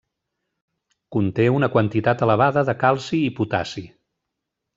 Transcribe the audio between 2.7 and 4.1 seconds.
de calci i de potassi.